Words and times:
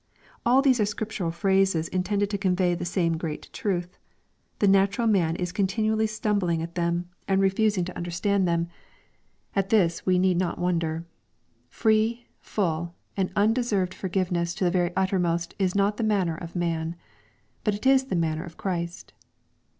All 0.47 0.63
these 0.63 0.79
are 0.79 0.85
scriptural 0.87 1.29
phrases 1.29 1.87
intended 1.89 2.31
to 2.31 2.37
convey 2.39 2.73
the 2.73 2.85
same 2.85 3.17
great 3.19 3.53
truth. 3.53 3.99
The 4.57 4.67
natural 4.67 5.05
man 5.05 5.35
is 5.35 5.51
continually 5.51 6.07
stumbling 6.07 6.63
at 6.63 6.73
them, 6.73 7.07
and 7.27 7.39
refusing 7.39 7.85
to 7.85 7.91
LUKE, 7.91 8.05
CHAP. 8.05 8.13
XXIV. 8.13 8.15
611 8.15 8.47
understand 8.47 8.47
them. 8.47 8.69
At 9.63 9.69
this 9.69 10.03
we 10.03 10.17
need 10.17 10.37
not 10.39 10.57
wonder. 10.57 11.05
Free, 11.69 12.25
full, 12.39 12.95
and 13.15 13.29
undeserved 13.35 13.93
forgiveness 13.93 14.55
to 14.55 14.63
the 14.63 14.71
very 14.71 14.91
uttermost 14.95 15.53
is 15.59 15.75
not 15.75 15.97
the 15.97 16.03
manner 16.03 16.35
of 16.35 16.55
man. 16.55 16.95
But 17.63 17.75
it 17.75 17.85
is 17.85 18.05
the 18.05 18.15
manner 18.15 18.43
of 18.43 18.57
Christ. 18.57 19.13